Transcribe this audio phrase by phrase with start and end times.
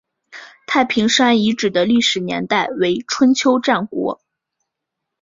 [0.65, 4.19] 大坪山遗址的历史年代为春秋战国。